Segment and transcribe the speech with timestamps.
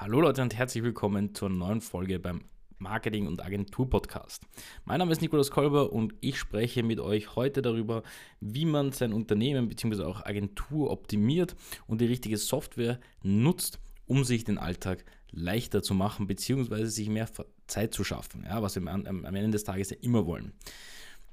[0.00, 2.42] Hallo Leute und herzlich willkommen zur neuen Folge beim
[2.78, 4.44] Marketing- und Agentur-Podcast.
[4.84, 8.04] Mein Name ist Nikolaus Kolber und ich spreche mit euch heute darüber,
[8.38, 10.04] wie man sein Unternehmen bzw.
[10.04, 11.56] auch Agentur optimiert
[11.88, 16.84] und die richtige Software nutzt, um sich den Alltag leichter zu machen bzw.
[16.84, 17.28] sich mehr
[17.66, 20.52] Zeit zu schaffen, ja, was wir am, am Ende des Tages ja immer wollen.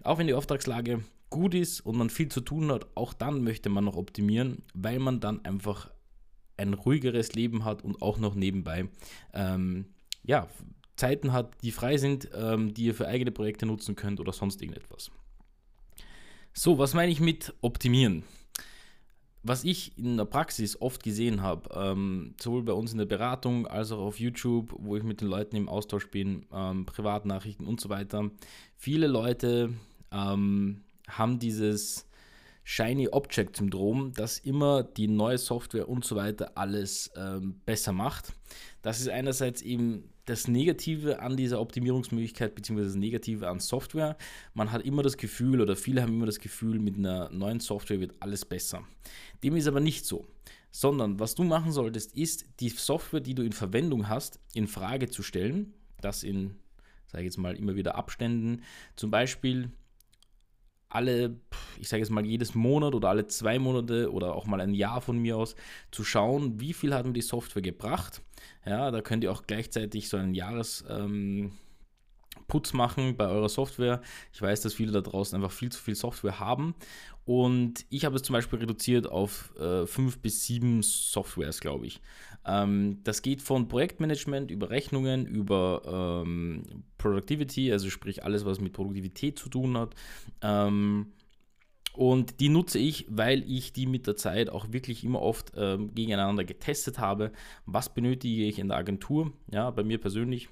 [0.01, 3.69] Auch wenn die Auftragslage gut ist und man viel zu tun hat, auch dann möchte
[3.69, 5.91] man noch optimieren, weil man dann einfach
[6.57, 8.89] ein ruhigeres Leben hat und auch noch nebenbei
[9.33, 9.85] ähm,
[10.23, 10.47] ja,
[10.95, 14.61] Zeiten hat, die frei sind, ähm, die ihr für eigene Projekte nutzen könnt oder sonst
[14.61, 15.11] irgendetwas.
[16.53, 18.23] So, was meine ich mit optimieren?
[19.43, 23.67] Was ich in der Praxis oft gesehen habe, ähm, sowohl bei uns in der Beratung
[23.67, 27.79] als auch auf YouTube, wo ich mit den Leuten im Austausch bin, ähm, Privatnachrichten und
[27.79, 28.31] so weiter,
[28.77, 29.73] viele Leute
[30.11, 32.07] ähm, haben dieses
[32.67, 38.33] Shiny Object Syndrom, das immer die neue Software und so weiter alles ähm, besser macht.
[38.81, 44.17] Das ist einerseits eben das Negative an dieser Optimierungsmöglichkeit, beziehungsweise das Negative an Software.
[44.55, 47.99] Man hat immer das Gefühl, oder viele haben immer das Gefühl, mit einer neuen Software
[47.99, 48.83] wird alles besser.
[49.43, 50.27] Dem ist aber nicht so.
[50.71, 55.07] Sondern was du machen solltest, ist die Software, die du in Verwendung hast, in Frage
[55.07, 55.75] zu stellen.
[56.01, 56.55] Das in,
[57.05, 58.63] sage ich jetzt mal, immer wieder Abständen.
[58.95, 59.69] Zum Beispiel
[60.89, 61.35] alle,
[61.79, 65.01] ich sage jetzt mal jedes Monat oder alle zwei Monate oder auch mal ein Jahr
[65.01, 65.55] von mir aus
[65.91, 68.21] zu schauen, wie viel hat mir die Software gebracht.
[68.65, 71.51] Ja, da könnt ihr auch gleichzeitig so einen Jahres, ähm,
[72.47, 74.01] Putz machen bei eurer Software.
[74.33, 76.75] Ich weiß, dass viele da draußen einfach viel zu viel Software haben.
[77.25, 82.01] Und ich habe es zum Beispiel reduziert auf äh, fünf bis sieben Softwares, glaube ich.
[82.45, 88.73] Ähm, das geht von Projektmanagement über Rechnungen, über ähm, Productivity, also sprich alles, was mit
[88.73, 89.95] Produktivität zu tun hat.
[90.41, 91.07] Ähm,
[91.93, 95.95] und die nutze ich, weil ich die mit der Zeit auch wirklich immer oft ähm,
[95.95, 97.31] gegeneinander getestet habe.
[97.65, 99.31] Was benötige ich in der Agentur?
[99.51, 100.49] Ja, bei mir persönlich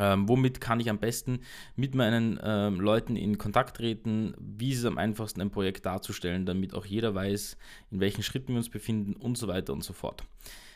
[0.00, 1.40] ähm, womit kann ich am besten
[1.76, 4.34] mit meinen ähm, Leuten in Kontakt treten?
[4.38, 7.58] Wie ist es am einfachsten, ein Projekt darzustellen, damit auch jeder weiß,
[7.90, 10.24] in welchen Schritten wir uns befinden und so weiter und so fort.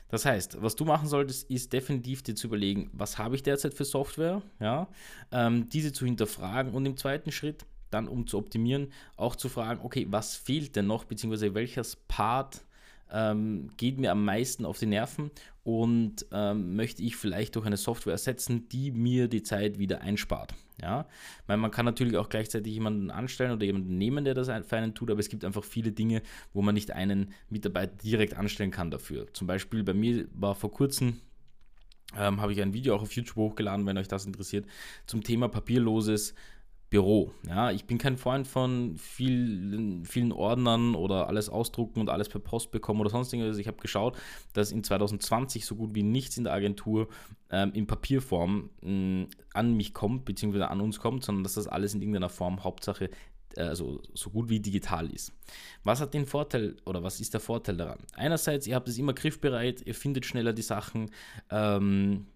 [0.08, 3.72] Das heißt, was du machen solltest, ist definitiv dir zu überlegen, was habe ich derzeit
[3.72, 4.88] für Software, ja,
[5.32, 9.80] ähm, diese zu hinterfragen und im zweiten Schritt dann, um zu optimieren, auch zu fragen,
[9.82, 12.64] okay, was fehlt denn noch, beziehungsweise welches Part
[13.14, 15.30] ähm, geht mir am meisten auf die Nerven
[15.62, 20.54] und ähm, möchte ich vielleicht durch eine Software ersetzen, die mir die Zeit wieder einspart.
[20.82, 21.06] Ja,
[21.46, 24.92] weil man kann natürlich auch gleichzeitig jemanden anstellen oder jemanden nehmen, der das für einen
[24.92, 26.20] tut, aber es gibt einfach viele Dinge,
[26.52, 29.32] wo man nicht einen Mitarbeiter direkt anstellen kann dafür.
[29.32, 31.20] Zum Beispiel bei mir war vor kurzem
[32.16, 34.66] ähm, habe ich ein Video auch auf YouTube hochgeladen, wenn euch das interessiert,
[35.06, 36.34] zum Thema papierloses
[36.94, 37.32] Büro.
[37.48, 42.38] Ja, ich bin kein Freund von vielen, vielen Ordnern oder alles ausdrucken und alles per
[42.38, 43.58] Post bekommen oder sonst irgendwas.
[43.58, 44.16] Ich habe geschaut,
[44.52, 47.08] dass in 2020 so gut wie nichts in der Agentur
[47.50, 51.94] ähm, in Papierform äh, an mich kommt, beziehungsweise an uns kommt, sondern dass das alles
[51.94, 53.10] in irgendeiner Form Hauptsache
[53.56, 55.32] äh, also so gut wie digital ist.
[55.82, 57.98] Was hat den Vorteil oder was ist der Vorteil daran?
[58.14, 61.10] Einerseits, ihr habt es immer griffbereit, ihr findet schneller die Sachen.
[61.50, 62.26] Ähm,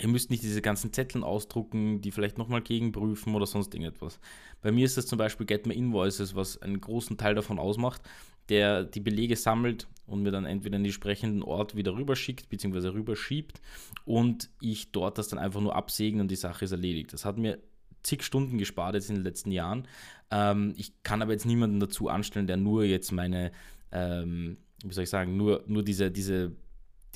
[0.00, 4.20] Ihr müsst nicht diese ganzen Zetteln ausdrucken, die vielleicht nochmal gegenprüfen oder sonst irgendetwas.
[4.60, 8.02] Bei mir ist das zum Beispiel Get My Invoices, was einen großen Teil davon ausmacht,
[8.48, 12.92] der die Belege sammelt und mir dann entweder in den entsprechenden Ort wieder rüberschickt, beziehungsweise
[12.92, 13.60] rüberschiebt
[14.04, 17.12] und ich dort das dann einfach nur absägen und die Sache ist erledigt.
[17.12, 17.58] Das hat mir
[18.02, 19.88] zig Stunden gespart jetzt in den letzten Jahren.
[20.30, 23.50] Ähm, ich kann aber jetzt niemanden dazu anstellen, der nur jetzt meine,
[23.90, 26.52] ähm, wie soll ich sagen, nur, nur diese, diese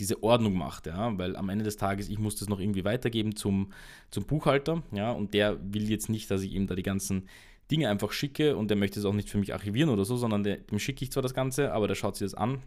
[0.01, 3.37] diese Ordnung macht, ja, weil am Ende des Tages, ich muss das noch irgendwie weitergeben
[3.37, 3.73] zum,
[4.11, 7.29] zum Buchhalter, ja, und der will jetzt nicht, dass ich ihm da die ganzen
[7.71, 10.43] Dinge einfach schicke und der möchte es auch nicht für mich archivieren oder so, sondern
[10.43, 12.63] der, dem schicke ich zwar das Ganze, aber der schaut sich das an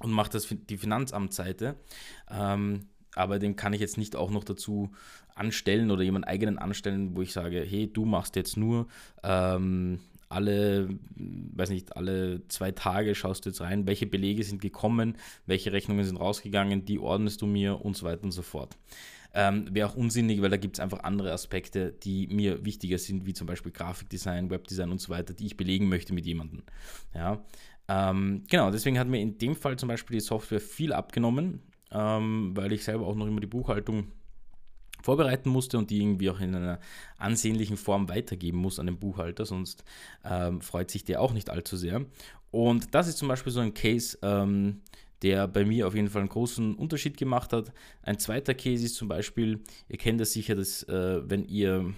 [0.00, 1.76] und macht das für die Finanzamtsseite.
[2.30, 4.90] Ähm, aber dem kann ich jetzt nicht auch noch dazu
[5.34, 8.86] anstellen oder jemanden eigenen anstellen, wo ich sage, hey, du machst jetzt nur
[9.22, 15.16] ähm, alle, weiß nicht, alle zwei Tage schaust du jetzt rein, welche Belege sind gekommen,
[15.46, 18.76] welche Rechnungen sind rausgegangen, die ordnest du mir und so weiter und so fort.
[19.36, 23.26] Ähm, Wäre auch unsinnig, weil da gibt es einfach andere Aspekte, die mir wichtiger sind,
[23.26, 26.62] wie zum Beispiel Grafikdesign, Webdesign und so weiter, die ich belegen möchte mit jemandem.
[27.14, 27.44] Ja.
[27.88, 31.60] Ähm, genau, deswegen hat mir in dem Fall zum Beispiel die Software viel abgenommen,
[31.90, 34.06] ähm, weil ich selber auch noch immer die Buchhaltung
[35.04, 36.80] vorbereiten musste und die irgendwie auch in einer
[37.18, 39.84] ansehnlichen Form weitergeben muss an den Buchhalter, sonst
[40.24, 42.06] ähm, freut sich der auch nicht allzu sehr.
[42.50, 44.80] Und das ist zum Beispiel so ein Case, ähm,
[45.20, 47.70] der bei mir auf jeden Fall einen großen Unterschied gemacht hat.
[48.02, 51.92] Ein zweiter Case ist zum Beispiel, ihr kennt das sicher, dass äh, wenn ihr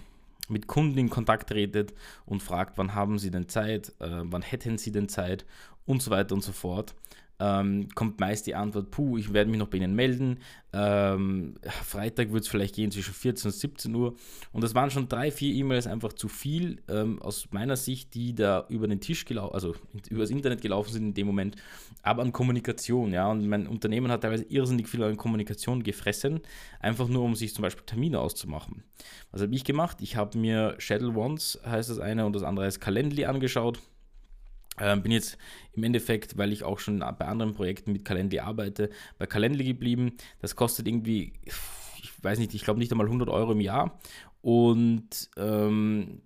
[0.49, 1.95] mit Kunden in Kontakt tretet
[2.25, 5.45] und fragt, wann haben sie denn Zeit, äh, wann hätten sie denn Zeit
[5.85, 6.97] und so weiter und so fort,
[7.39, 10.39] ähm, kommt meist die Antwort, puh, ich werde mich noch bei Ihnen melden.
[10.73, 11.55] Ähm,
[11.85, 14.15] Freitag wird es vielleicht gehen zwischen 14 und 17 Uhr.
[14.53, 18.35] Und das waren schon drei, vier E-Mails einfach zu viel ähm, aus meiner Sicht, die
[18.35, 19.75] da über den Tisch gelaufen, also
[20.09, 21.57] übers Internet gelaufen sind in dem Moment,
[22.03, 23.31] aber an Kommunikation, ja.
[23.31, 26.41] Und mein Unternehmen hat teilweise irrsinnig viel an Kommunikation gefressen,
[26.81, 28.83] einfach nur um sich zum Beispiel Termine auszumachen.
[29.31, 29.99] Was habe ich gemacht?
[30.01, 33.81] Ich habe mir Shadow Ones, heißt das eine, und das andere heißt Calendly angeschaut
[34.79, 35.39] ähm, bin jetzt
[35.73, 40.13] im Endeffekt, weil ich auch schon bei anderen Projekten mit Calendly arbeite, bei Calendly geblieben.
[40.41, 43.99] Das kostet irgendwie, ich weiß nicht, ich glaube nicht einmal 100 Euro im Jahr.
[44.43, 46.23] Und ähm,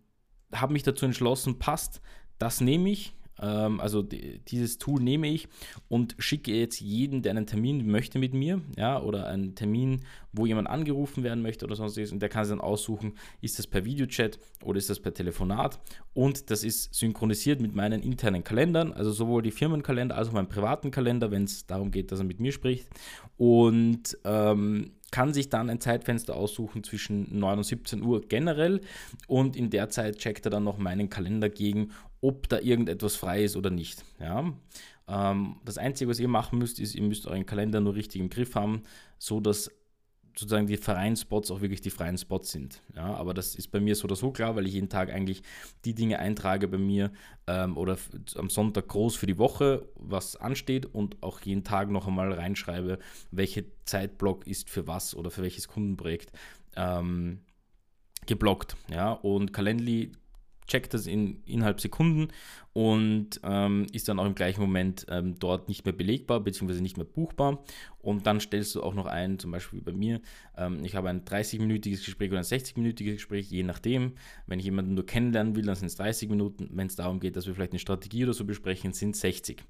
[0.53, 2.01] habe mich dazu entschlossen, passt,
[2.39, 3.15] das nehme ich.
[3.41, 5.49] Ähm, also dieses Tool nehme ich
[5.89, 10.01] und schicke jetzt jeden, der einen Termin möchte mit mir, ja, oder einen Termin,
[10.33, 13.67] wo jemand angerufen werden möchte oder sonstiges, und der kann sich dann aussuchen, ist das
[13.67, 15.81] per Videochat oder ist das per Telefonat.
[16.15, 20.49] Und das ist synchronisiert mit meinen internen Kalendern, also sowohl die Firmenkalender als auch meinen
[20.49, 22.89] privaten Kalender, wenn es darum geht, dass er mit mir spricht.
[23.37, 28.81] Und ähm, kann sich dann ein Zeitfenster aussuchen zwischen 9 und 17 Uhr generell
[29.27, 31.91] und in der Zeit checkt er dann noch meinen Kalender gegen,
[32.21, 34.05] ob da irgendetwas frei ist oder nicht.
[34.19, 34.53] Ja?
[35.09, 38.31] Ähm, das Einzige, was ihr machen müsst, ist, ihr müsst euren Kalender nur richtig im
[38.31, 38.83] Griff haben,
[39.19, 39.71] so dass
[40.37, 42.83] sozusagen die freien Spots auch wirklich die freien Spots sind.
[42.95, 45.43] Ja, aber das ist bei mir so oder so klar, weil ich jeden Tag eigentlich
[45.85, 47.13] die Dinge eintrage bei mir
[47.47, 47.99] ähm, oder
[48.37, 52.99] am Sonntag groß für die Woche, was ansteht und auch jeden Tag noch einmal reinschreibe,
[53.31, 56.33] welcher Zeitblock ist für was oder für welches Kundenprojekt
[56.77, 57.41] ähm,
[58.27, 58.77] geblockt.
[58.91, 60.13] Ja, und Calendly
[60.71, 62.29] checkt das in innerhalb Sekunden
[62.73, 66.81] und ähm, ist dann auch im gleichen Moment ähm, dort nicht mehr belegbar bzw.
[66.81, 67.65] nicht mehr buchbar.
[67.99, 70.21] Und dann stellst du auch noch ein, zum Beispiel bei mir,
[70.57, 74.13] ähm, ich habe ein 30-minütiges Gespräch oder ein 60-minütiges Gespräch, je nachdem.
[74.47, 76.71] Wenn ich jemanden nur kennenlernen will, dann sind es 30 Minuten.
[76.73, 79.63] Wenn es darum geht, dass wir vielleicht eine Strategie oder so besprechen, sind es 60.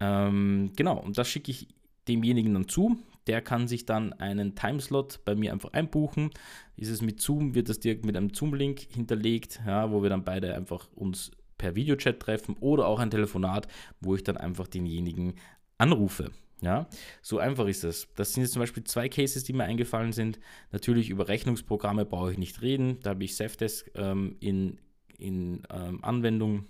[0.00, 1.68] Ähm, genau, und das schicke ich
[2.08, 2.98] demjenigen dann zu.
[3.26, 6.30] Der kann sich dann einen Timeslot bei mir einfach einbuchen.
[6.76, 10.24] Ist es mit Zoom, wird das direkt mit einem Zoom-Link hinterlegt, ja, wo wir dann
[10.24, 13.68] beide einfach uns per Videochat treffen oder auch ein Telefonat,
[14.00, 15.34] wo ich dann einfach denjenigen
[15.78, 16.32] anrufe.
[16.60, 16.88] Ja,
[17.22, 18.08] so einfach ist das.
[18.14, 20.38] Das sind jetzt zum Beispiel zwei Cases, die mir eingefallen sind.
[20.70, 23.00] Natürlich über Rechnungsprogramme brauche ich nicht reden.
[23.02, 24.78] Da habe ich Safdesk ähm, in,
[25.18, 26.66] in ähm, Anwendung.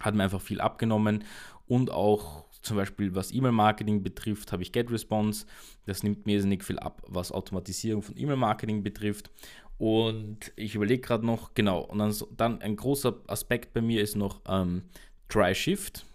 [0.00, 1.24] Hat mir einfach viel abgenommen
[1.66, 5.46] und auch zum Beispiel was E-Mail-Marketing betrifft, habe ich GetResponse.
[5.86, 9.30] Das nimmt mir nicht viel ab, was Automatisierung von E-Mail-Marketing betrifft.
[9.78, 14.16] Und ich überlege gerade noch, genau, und dann, dann, ein großer Aspekt bei mir ist
[14.16, 14.82] noch ähm,
[15.28, 16.06] DryShift.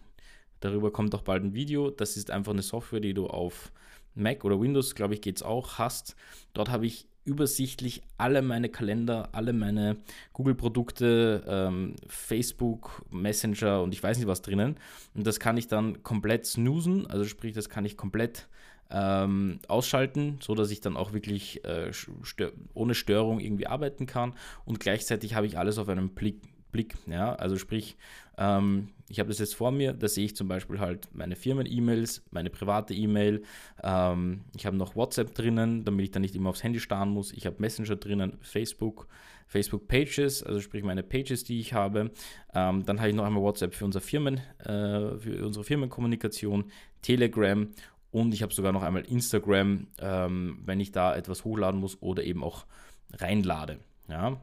[0.59, 1.89] Darüber kommt auch bald ein Video.
[1.89, 3.71] Das ist einfach eine Software, die du auf
[4.13, 6.15] Mac oder Windows, glaube ich, geht es auch, hast.
[6.53, 9.97] Dort habe ich übersichtlich alle meine Kalender, alle meine
[10.33, 14.77] Google-Produkte, ähm, Facebook, Messenger und ich weiß nicht was drinnen.
[15.13, 18.47] Und das kann ich dann komplett snoosen, also sprich, das kann ich komplett
[18.89, 24.33] ähm, ausschalten, so dass ich dann auch wirklich äh, stör ohne Störung irgendwie arbeiten kann.
[24.65, 26.41] Und gleichzeitig habe ich alles auf einem Blick.
[26.71, 27.35] Blick ja?
[27.35, 27.97] Also sprich,
[28.37, 32.23] ähm, ich habe das jetzt vor mir, da sehe ich zum Beispiel halt meine Firmen-E-Mails,
[32.31, 33.43] meine private E-Mail.
[33.83, 37.33] Ähm, ich habe noch WhatsApp drinnen, damit ich dann nicht immer aufs Handy starren muss.
[37.33, 39.07] Ich habe Messenger drinnen, Facebook,
[39.47, 42.11] Facebook Pages, also sprich meine Pages, die ich habe.
[42.53, 46.71] Ähm, dann habe ich noch einmal WhatsApp für, unser Firmen, äh, für unsere Firmenkommunikation,
[47.01, 47.67] Telegram
[48.11, 52.23] und ich habe sogar noch einmal Instagram, ähm, wenn ich da etwas hochladen muss oder
[52.23, 52.65] eben auch
[53.11, 53.79] reinlade.
[54.07, 54.39] Ja.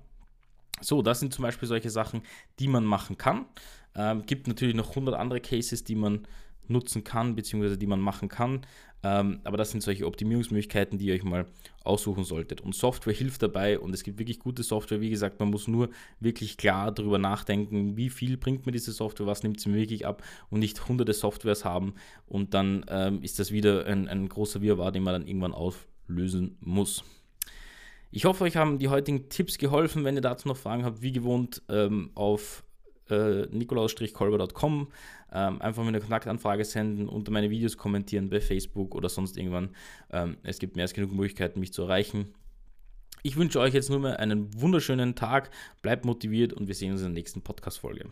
[0.80, 2.22] So, das sind zum Beispiel solche Sachen,
[2.58, 3.46] die man machen kann.
[3.94, 6.26] Ähm, gibt natürlich noch 100 andere Cases, die man
[6.68, 8.60] nutzen kann, beziehungsweise die man machen kann.
[9.02, 11.46] Ähm, aber das sind solche Optimierungsmöglichkeiten, die ihr euch mal
[11.84, 12.60] aussuchen solltet.
[12.60, 15.00] Und Software hilft dabei und es gibt wirklich gute Software.
[15.00, 19.26] Wie gesagt, man muss nur wirklich klar darüber nachdenken, wie viel bringt mir diese Software,
[19.26, 21.94] was nimmt sie mir wirklich ab und nicht hunderte Softwares haben
[22.26, 26.56] und dann ähm, ist das wieder ein, ein großer Wirrwarr, den man dann irgendwann auflösen
[26.60, 27.04] muss.
[28.10, 30.04] Ich hoffe, euch haben die heutigen Tipps geholfen.
[30.04, 32.64] Wenn ihr dazu noch Fragen habt, wie gewohnt, ähm, auf
[33.10, 34.88] äh, nikolaus-kolber.com.
[35.30, 39.70] Ähm, einfach mir eine Kontaktanfrage senden, unter meine Videos kommentieren bei Facebook oder sonst irgendwann.
[40.10, 42.34] Ähm, es gibt mehr als genug Möglichkeiten, mich zu erreichen.
[43.22, 45.50] Ich wünsche euch jetzt nur mehr einen wunderschönen Tag,
[45.82, 48.06] bleibt motiviert und wir sehen uns in der nächsten Podcast-Folge.